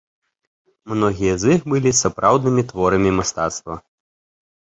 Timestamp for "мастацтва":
3.19-3.79